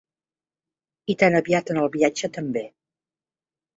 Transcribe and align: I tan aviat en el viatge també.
I 1.13 1.15
tan 1.23 1.37
aviat 1.41 1.71
en 1.75 1.81
el 1.83 1.91
viatge 1.99 2.31
també. 2.39 2.65